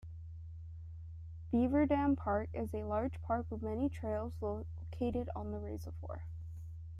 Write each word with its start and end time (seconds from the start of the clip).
Beaverdam 1.53 2.17
Park 2.17 2.49
is 2.55 2.73
a 2.73 2.85
large 2.85 3.21
park 3.21 3.45
with 3.51 3.61
many 3.61 3.87
trails, 3.87 4.33
located 4.41 5.29
on 5.35 5.53
a 5.53 5.59
reservoir. 5.59 6.23